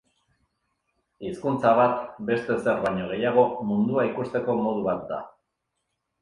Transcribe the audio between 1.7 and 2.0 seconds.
bat,